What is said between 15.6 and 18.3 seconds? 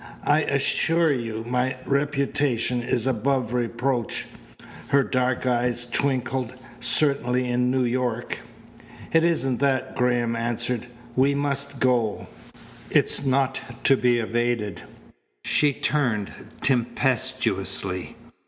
turned tempestuously.